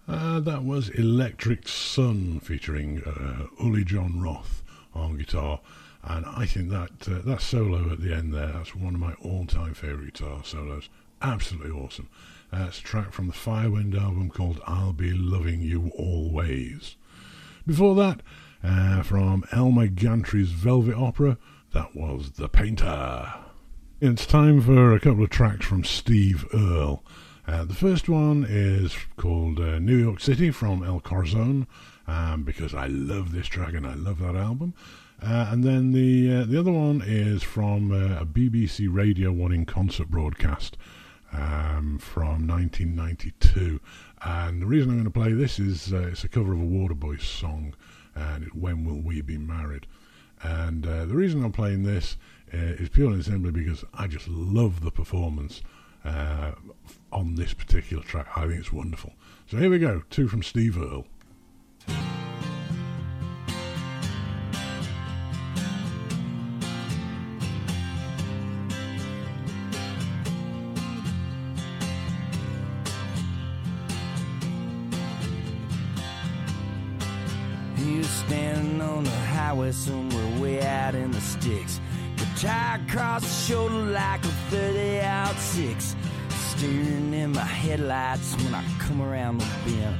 Uh, 0.07 0.39
that 0.39 0.63
was 0.63 0.89
Electric 0.89 1.67
Sun 1.67 2.39
featuring 2.41 3.01
uh, 3.03 3.47
Uli 3.63 3.83
Jon 3.83 4.21
Roth 4.21 4.61
on 4.93 5.17
guitar. 5.17 5.61
And 6.03 6.25
I 6.27 6.45
think 6.45 6.69
that 6.69 7.07
uh, 7.09 7.21
that 7.25 7.41
solo 7.41 7.91
at 7.91 8.01
the 8.01 8.13
end 8.13 8.33
there, 8.33 8.51
that's 8.51 8.75
one 8.75 8.93
of 8.93 8.99
my 8.99 9.13
all-time 9.13 9.73
favourite 9.73 10.13
guitar 10.13 10.43
solos. 10.43 10.89
Absolutely 11.21 11.71
awesome. 11.71 12.09
Uh, 12.53 12.65
it's 12.67 12.79
a 12.79 12.83
track 12.83 13.11
from 13.11 13.27
the 13.27 13.33
Firewind 13.33 13.99
album 13.99 14.29
called 14.29 14.61
I'll 14.67 14.93
Be 14.93 15.11
Loving 15.11 15.61
You 15.61 15.91
Always. 15.97 16.95
Before 17.65 17.95
that, 17.95 18.21
uh, 18.63 19.01
from 19.01 19.43
Elmer 19.51 19.87
Gantry's 19.87 20.51
Velvet 20.51 20.95
Opera, 20.95 21.39
that 21.73 21.95
was 21.95 22.33
The 22.33 22.47
Painter. 22.47 23.33
It's 23.99 24.27
time 24.27 24.61
for 24.61 24.93
a 24.93 24.99
couple 24.99 25.23
of 25.23 25.31
tracks 25.31 25.65
from 25.65 25.83
Steve 25.83 26.45
Earle. 26.53 27.03
Uh, 27.47 27.63
the 27.63 27.75
first 27.75 28.09
one 28.09 28.43
is 28.49 28.95
called 29.17 29.59
uh, 29.59 29.77
New 29.77 29.97
York 29.97 30.19
City 30.19 30.49
from 30.49 30.83
El 30.83 30.99
Corazon, 30.99 31.67
um, 32.07 32.43
because 32.43 32.73
I 32.73 32.87
love 32.87 33.31
this 33.31 33.45
track 33.45 33.75
and 33.75 33.85
I 33.85 33.93
love 33.93 34.19
that 34.19 34.35
album. 34.35 34.73
Uh, 35.21 35.49
and 35.51 35.63
then 35.63 35.91
the 35.91 36.37
uh, 36.37 36.45
the 36.45 36.59
other 36.59 36.71
one 36.71 37.03
is 37.05 37.43
from 37.43 37.91
uh, 37.91 38.19
a 38.19 38.25
BBC 38.25 38.87
Radio 38.91 39.31
1 39.31 39.51
in 39.51 39.65
concert 39.65 40.09
broadcast 40.09 40.75
um, 41.31 41.99
from 41.99 42.47
1992. 42.47 43.79
And 44.23 44.61
the 44.61 44.65
reason 44.65 44.89
I'm 44.89 44.95
going 44.97 45.05
to 45.05 45.11
play 45.11 45.31
this 45.33 45.59
is 45.59 45.93
uh, 45.93 46.09
it's 46.11 46.23
a 46.23 46.27
cover 46.27 46.53
of 46.53 46.59
a 46.59 46.63
Waterboys 46.63 47.21
song, 47.21 47.75
and 48.15 48.43
it's 48.43 48.55
When 48.55 48.83
Will 48.85 49.01
We 49.01 49.21
Be 49.21 49.37
Married? 49.37 49.85
And 50.41 50.83
the 50.83 51.15
reason 51.15 51.43
I'm 51.43 51.51
playing 51.51 51.83
this 51.83 52.17
is 52.51 52.89
purely 52.89 53.15
and 53.15 53.25
simply 53.25 53.51
because 53.51 53.83
I 53.93 54.07
just 54.07 54.27
love 54.27 54.81
the 54.81 54.91
performance 54.91 55.61
uh, 56.05 56.51
on 57.11 57.35
this 57.35 57.53
particular 57.53 58.03
track. 58.03 58.27
I 58.35 58.47
think 58.47 58.59
it's 58.59 58.71
wonderful. 58.71 59.13
So 59.47 59.57
here 59.57 59.69
we 59.69 59.79
go, 59.79 60.03
two 60.09 60.27
from 60.27 60.43
Steve 60.43 60.77
Earle. 60.77 61.05
Was 77.97 78.07
standing 78.09 78.81
on 78.81 79.03
the 79.05 79.09
highway 79.09 79.71
somewhere 79.71 80.41
way 80.41 80.61
out 80.61 80.95
in 80.95 81.11
the 81.11 81.21
sticks. 81.21 81.79
Guitar 82.35 82.81
across 82.85 83.21
the 83.21 83.53
shoulder 83.53 83.75
like 83.75 84.19
a 84.25 84.27
30 84.51 84.99
out 84.99 85.35
six. 85.37 85.95
Steering 86.49 87.13
in 87.13 87.31
my 87.31 87.39
headlights 87.39 88.35
when 88.43 88.53
I 88.53 88.61
come 88.77 89.01
around 89.01 89.39
the 89.39 89.47
bend. 89.63 89.97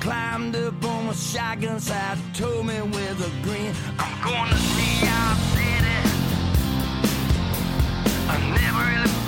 Climbed 0.00 0.56
up 0.56 0.82
on 0.82 1.06
my 1.06 1.12
shotgun 1.12 1.78
side, 1.78 2.16
told 2.32 2.66
me 2.66 2.80
with 2.80 3.20
a 3.20 3.42
grin, 3.42 3.74
I'm 3.98 4.24
going 4.24 4.48
to 4.48 4.56
see 4.56 5.04
your 5.04 5.34
city. 5.52 5.98
I've 8.30 8.46
never 8.62 8.84
really 8.90 9.27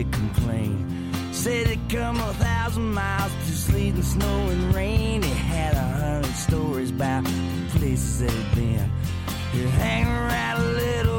they 0.00 0.10
complain. 0.10 1.12
Said 1.32 1.66
it 1.68 1.78
come 1.88 2.16
a 2.16 2.32
thousand 2.34 2.92
miles 2.92 3.32
to 3.46 3.52
sleet 3.52 3.94
and 3.94 4.04
snow 4.04 4.48
and 4.48 4.74
rain. 4.74 5.22
It 5.22 5.36
had 5.54 5.74
a 5.74 5.88
hundred 6.02 6.34
stories 6.34 6.90
about 6.90 7.24
the 7.24 7.78
places 7.78 8.22
it 8.22 8.30
had 8.30 8.54
been. 8.54 8.90
You 9.54 9.68
hang 9.68 10.06
around 10.06 10.60
a 10.60 10.68
little 10.84 11.09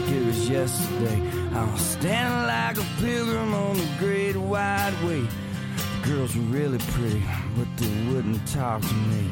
like 0.00 0.12
it 0.12 0.26
was 0.26 0.48
yesterday. 0.48 1.22
I 1.54 1.70
was 1.70 1.80
standing 1.80 2.46
like 2.46 2.76
a 2.78 3.00
pilgrim 3.00 3.54
on 3.54 3.76
the 3.76 3.88
great 3.98 4.36
wide 4.36 4.94
way. 5.04 5.20
The 5.20 6.08
girls 6.08 6.36
were 6.36 6.42
really 6.42 6.78
pretty, 6.78 7.22
but 7.56 7.68
they 7.76 8.12
wouldn't 8.12 8.46
talk 8.48 8.80
to 8.80 8.94
me. 8.94 9.30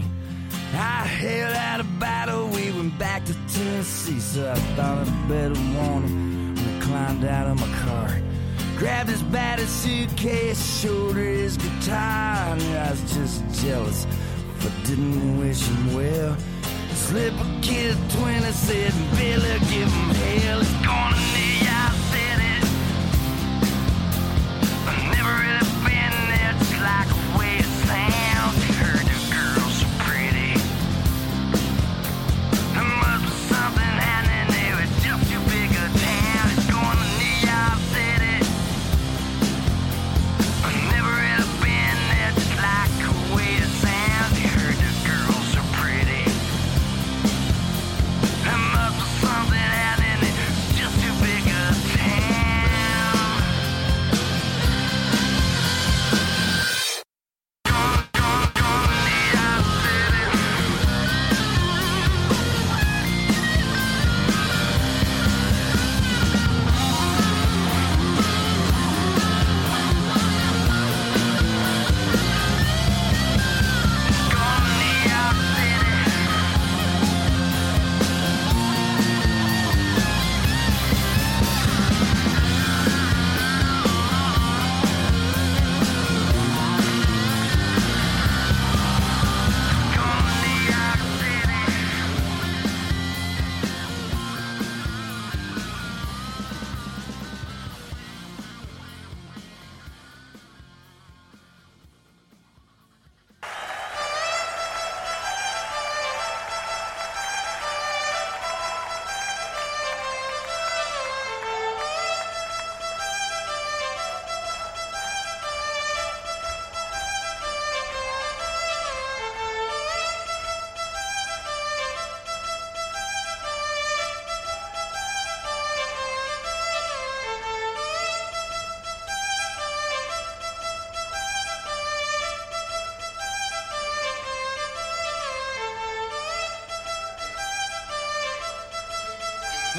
I 0.75 1.07
held 1.07 1.57
out 1.57 1.81
a 1.81 1.85
bottle, 1.99 2.49
we 2.49 2.71
went 2.73 2.99
back 2.99 3.25
to 3.27 3.35
Tennessee, 3.49 4.21
so 4.21 4.51
I 4.51 4.55
thought 4.77 5.07
I'd 5.09 5.29
better 5.29 5.61
warn 5.75 6.03
him 6.03 6.55
when 6.55 6.77
I 6.77 6.85
climbed 6.85 7.25
out 7.25 7.47
of 7.47 7.61
my 7.61 7.79
car. 7.79 8.21
Grabbed 8.77 9.11
his 9.11 9.23
battered 9.23 9.69
suitcase, 9.69 10.81
showed 10.81 11.17
her 11.17 11.23
his 11.23 11.57
guitar, 11.57 12.53
and 12.53 12.63
I 12.63 12.91
was 12.91 13.15
just 13.15 13.43
jealous 13.63 14.05
if 14.05 14.67
I 14.67 14.87
didn't 14.87 15.39
wish 15.39 15.67
him 15.67 15.95
well. 15.95 16.37
Slip 16.93 17.33
a 17.33 17.48
kid 17.63 17.97
20, 18.11 18.53
said, 18.53 18.93
Billy, 19.17 19.59
give 19.71 19.91
him 19.91 20.15
hell. 20.15 20.61
It's 20.61 20.73
gonna 20.85 21.17
New 21.35 21.48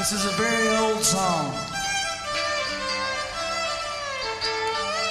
This 0.10 0.26
is 0.26 0.34
a 0.34 0.38
very 0.42 0.76
old 0.76 1.04
song. 1.04 1.54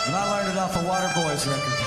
And 0.08 0.16
I 0.16 0.26
learned 0.32 0.50
it 0.50 0.58
off 0.58 0.74
a 0.74 0.80
Waterboys 0.80 1.46
record. 1.46 1.77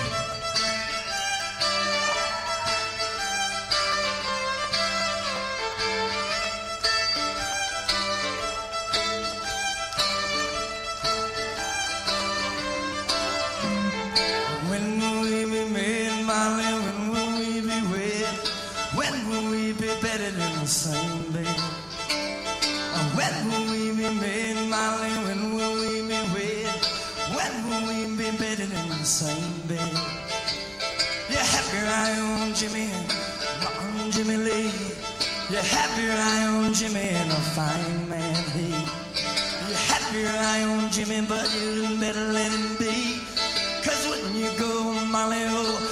Fine 37.61 38.09
man 38.09 38.43
he. 38.55 38.69
You 39.67 39.75
have 39.89 40.07
your 40.15 40.33
eye 40.51 40.63
on 40.63 40.89
Jimmy, 40.91 41.21
but 41.27 41.47
you 41.53 41.99
better 41.99 42.25
let 42.37 42.51
him 42.51 42.67
be. 42.77 43.21
Cause 43.85 44.03
when 44.09 44.35
you 44.35 44.49
go, 44.57 44.71
Molly, 45.13 45.43
oh, 45.57 45.90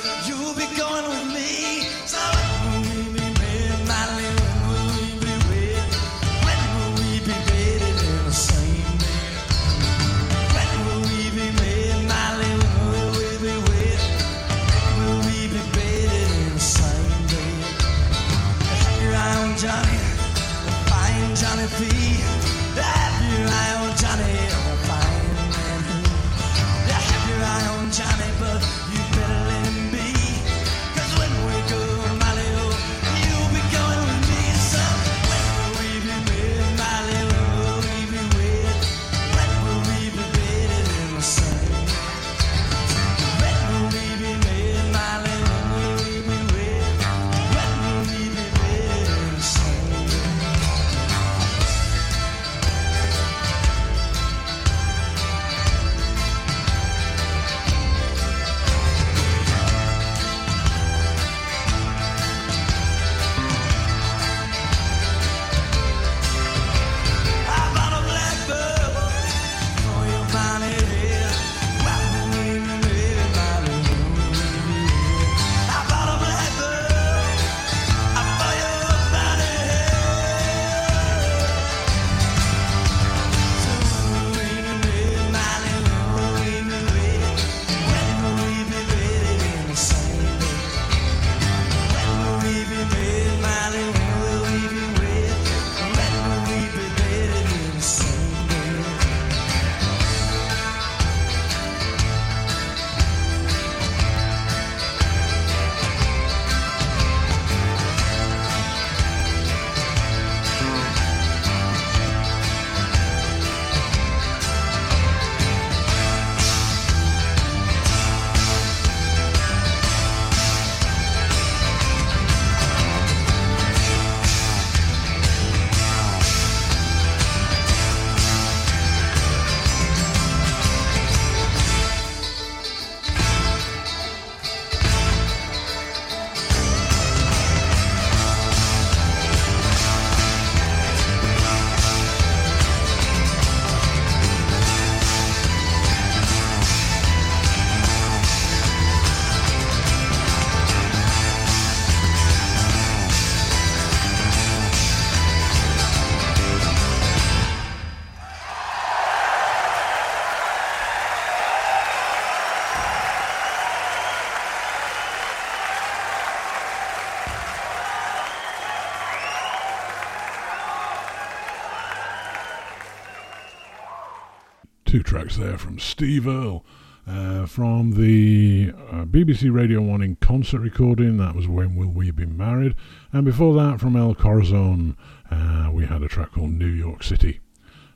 tracks 175.29 175.37
there 175.37 175.57
from 175.59 175.77
Steve 175.77 176.27
Earle. 176.27 176.65
Uh, 177.07 177.45
from 177.45 177.91
the 177.91 178.71
uh, 178.91 179.05
BBC 179.05 179.53
Radio 179.53 179.81
1 179.81 180.01
in 180.01 180.15
concert 180.15 180.59
recording, 180.59 181.17
that 181.17 181.35
was 181.35 181.47
When 181.47 181.75
Will 181.75 181.89
We 181.89 182.09
Be 182.09 182.25
Married. 182.25 182.75
And 183.11 183.25
before 183.25 183.53
that, 183.55 183.79
from 183.79 183.95
El 183.95 184.15
Corazon, 184.15 184.97
uh, 185.29 185.69
we 185.71 185.85
had 185.85 186.01
a 186.01 186.07
track 186.07 186.31
called 186.31 186.51
New 186.51 186.67
York 186.67 187.03
City. 187.03 187.41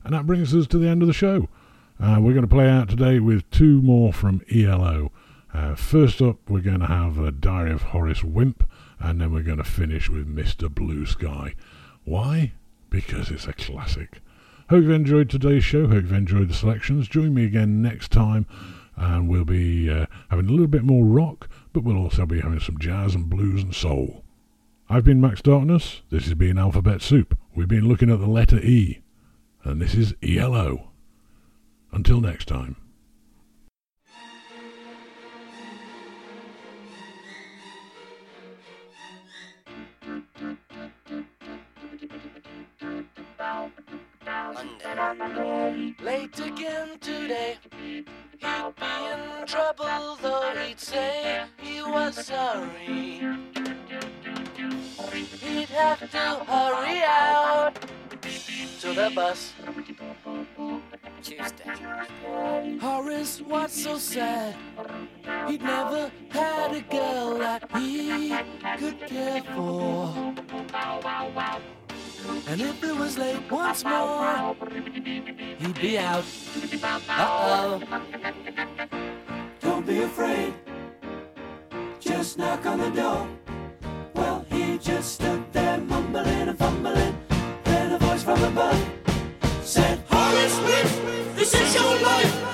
And 0.04 0.14
that 0.14 0.28
brings 0.28 0.54
us 0.54 0.68
to 0.68 0.78
the 0.78 0.88
end 0.88 1.02
of 1.02 1.08
the 1.08 1.14
show. 1.14 1.48
Uh, 2.00 2.18
we're 2.20 2.34
going 2.34 2.48
to 2.48 2.56
play 2.56 2.70
out 2.70 2.90
today 2.90 3.20
with 3.20 3.50
two 3.50 3.82
more 3.82 4.14
from 4.14 4.42
ELO. 4.54 5.12
Uh, 5.54 5.74
first 5.76 6.22
up, 6.22 6.38
we're 6.48 6.60
going 6.60 6.82
to 6.82 6.88
have 6.88 7.18
a 7.18 7.32
Diary 7.32 7.72
of 7.72 7.82
Horace 7.84 8.24
Wimp, 8.24 8.64
and 9.00 9.22
then 9.22 9.32
we're 9.32 9.42
going 9.42 9.58
to 9.58 9.64
finish 9.64 10.10
with 10.10 10.28
Mr. 10.28 10.74
Blue 10.74 11.06
Sky. 11.06 11.56
Why? 12.04 12.52
Because 12.90 13.32
it's 13.32 13.48
a 13.48 13.54
classic. 13.54 14.22
Hope 14.70 14.84
you've 14.84 14.92
enjoyed 14.92 15.30
today's 15.30 15.64
show. 15.64 15.88
Hope 15.88 16.04
you've 16.04 16.14
enjoyed 16.14 16.48
the 16.48 16.54
selections. 16.54 17.10
Join 17.10 17.34
me 17.34 17.44
again 17.44 17.82
next 17.82 18.12
time, 18.12 18.46
and 18.96 19.28
we'll 19.28 19.44
be 19.44 19.90
uh, 19.90 20.06
having 20.30 20.48
a 20.48 20.52
little 20.52 20.68
bit 20.68 20.84
more 20.84 21.04
rock, 21.04 21.50
but 21.74 21.84
we'll 21.84 21.98
also 21.98 22.26
be 22.26 22.40
having 22.40 22.62
some 22.62 22.78
jazz 22.78 23.14
and 23.14 23.30
blues 23.30 23.62
and 23.62 23.76
soul. 23.76 24.24
I've 24.90 25.04
been 25.04 25.20
Max 25.20 25.42
Darkness. 25.42 26.02
This 26.10 26.26
has 26.26 26.36
been 26.36 26.58
Alphabet 26.58 27.02
Soup. 27.02 27.38
We've 27.54 27.68
been 27.68 27.90
looking 27.90 28.10
at 28.10 28.20
the 28.20 28.28
letter 28.28 28.60
E, 28.60 29.02
and 29.64 29.82
this 29.82 29.96
is 29.96 30.16
ELO. 30.24 30.92
Until 31.92 32.22
next 32.22 32.48
time. 32.48 32.78
Late 44.94 46.40
again 46.40 47.00
today. 47.02 47.58
He'd 47.82 48.06
be 48.06 48.46
in 48.46 49.48
trouble, 49.48 50.18
though 50.22 50.54
he'd 50.56 50.80
say 50.80 51.46
he 51.58 51.82
was 51.82 52.28
sorry. 52.28 53.26
He'd 55.42 55.70
have 55.70 56.12
to 56.12 56.46
hurry 56.46 57.02
out 57.04 57.74
to 58.82 58.94
the 58.94 59.12
bus. 59.16 59.54
Tuesday. 61.24 61.72
Horace 62.80 63.42
was 63.42 63.72
so 63.72 63.98
sad. 63.98 64.56
He'd 65.48 65.64
never 65.64 66.12
had 66.30 66.72
a 66.76 66.82
girl 66.82 67.40
that 67.40 67.68
he 67.78 68.36
could 68.78 69.00
care 69.08 69.42
for. 69.56 70.36
And 72.48 72.62
if 72.62 72.84
it 72.84 72.96
was 72.96 73.18
late 73.18 73.52
once 73.52 73.84
more, 73.84 74.56
he'd 75.60 75.82
be 75.82 75.98
out. 75.98 76.24
Uh 77.10 77.20
oh. 77.20 77.82
Don't 79.60 79.86
be 79.86 80.04
afraid. 80.04 80.54
Just 82.00 82.38
knock 82.38 82.66
on 82.66 82.80
the 82.80 82.90
door. 82.90 83.28
Well, 84.14 84.46
he 84.50 84.78
just 84.78 85.16
stood 85.16 85.52
there 85.52 85.80
mumbling 85.80 86.48
and 86.50 86.58
fumbling. 86.58 87.18
Then 87.64 87.94
a 87.94 87.98
voice 88.00 88.24
from 88.24 88.44
above 88.44 88.82
said, 89.62 90.00
Horace 90.10 90.58
this 91.36 91.54
is 91.54 91.76
your 91.76 92.00
life. 92.02 92.53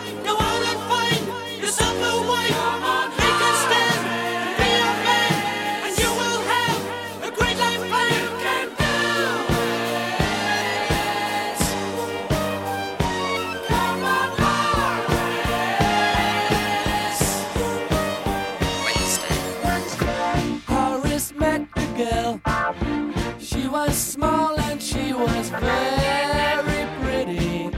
Very 25.60 26.86
pretty. 27.02 27.69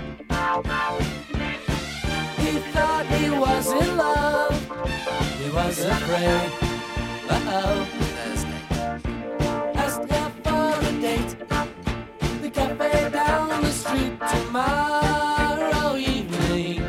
He 2.42 2.52
thought 2.74 3.06
he 3.08 3.30
was 3.30 3.68
in 3.72 3.98
love. 3.98 4.56
He 5.40 5.50
was 5.50 5.80
afraid. 5.80 6.52
Uh 7.30 7.42
oh. 7.60 7.88
Asked 9.76 10.10
her 10.12 10.30
for 10.44 10.88
a 10.88 10.92
date. 11.02 11.36
The 12.42 12.50
cafe 12.50 13.10
down 13.10 13.62
the 13.62 13.72
street 13.72 14.20
tomorrow 14.30 15.96
evening. 15.98 16.84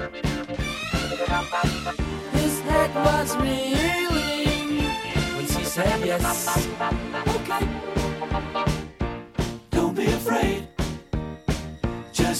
His 2.33 2.61
head 2.61 2.95
was 2.95 3.37
reeling 3.37 4.85
when 5.37 5.47
she 5.47 5.65
said 5.65 6.05
yes. 6.05 6.69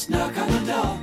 Knock 0.09 0.37
on 0.37 0.51
the 0.51 0.73
door. 0.73 1.02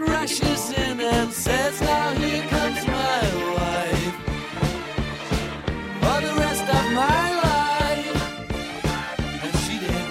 Rushes 0.00 0.70
in 0.72 1.00
and 1.00 1.32
says, 1.32 1.80
Now 1.80 2.10
here 2.14 2.42
comes 2.48 2.86
my 2.86 3.22
wife. 3.56 4.14
For 6.00 6.20
the 6.26 6.34
rest 6.44 6.62
of 6.62 6.92
my 6.92 7.26
life. 7.46 8.16
And 9.44 9.54
she 9.64 9.78
did. 9.78 10.04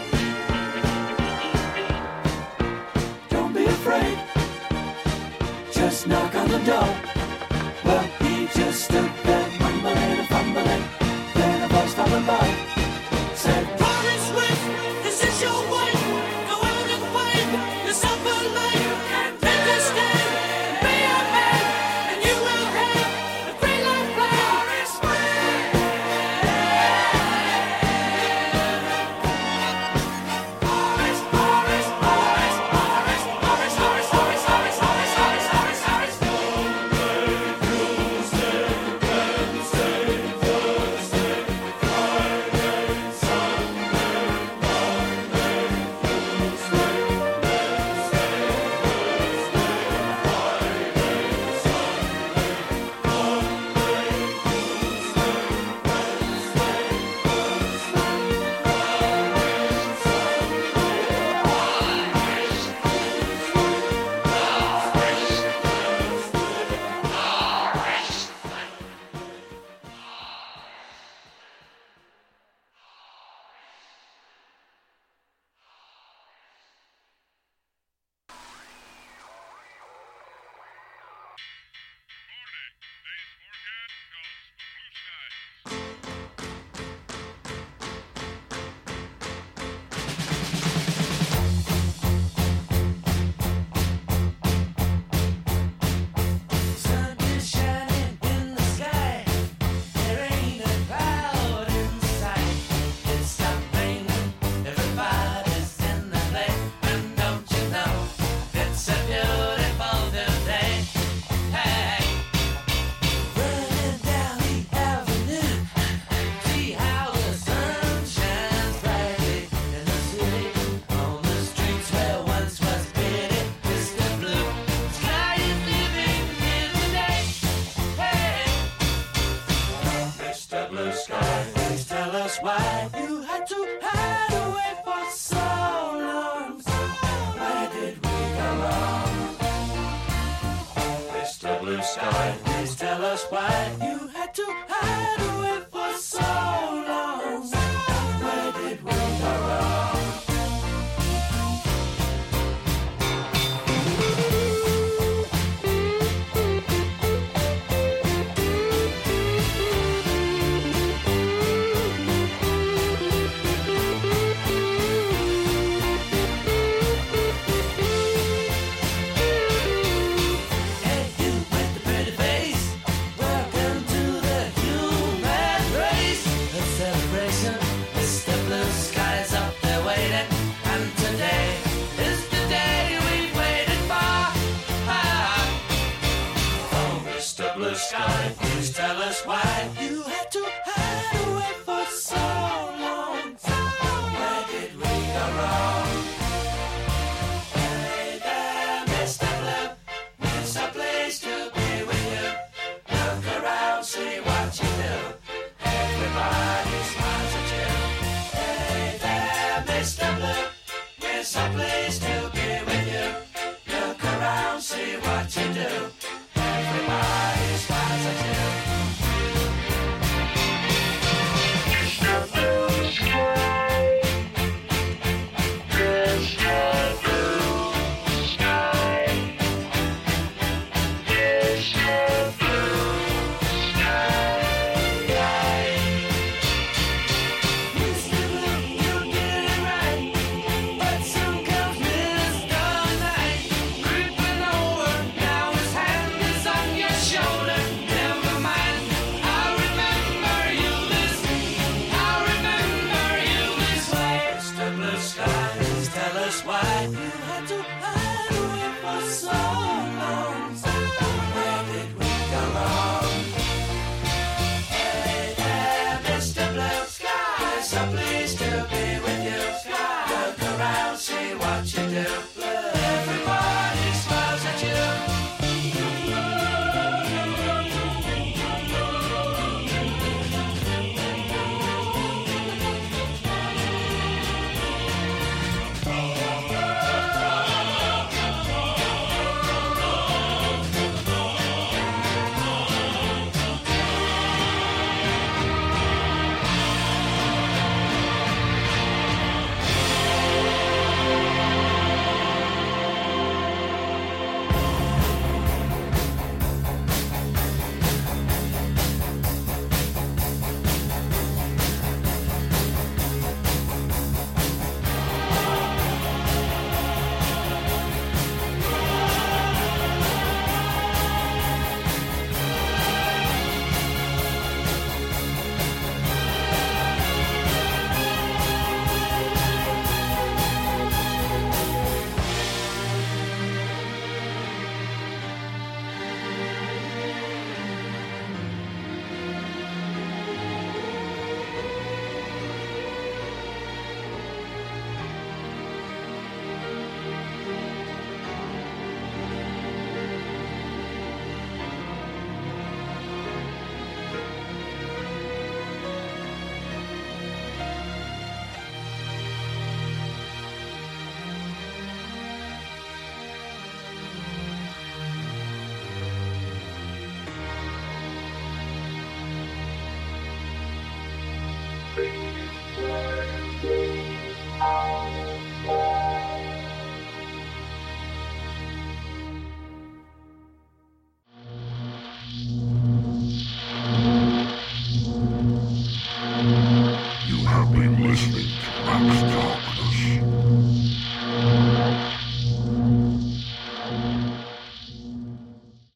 Don't 3.30 3.54
be 3.54 3.66
afraid. 3.66 4.18
Just 5.72 6.08
knock 6.08 6.36
on 6.36 6.48
the 6.50 6.60
door. 6.60 6.90
Well, 7.84 8.04
he 8.22 8.48
just 8.48 8.86
stood 8.86 9.09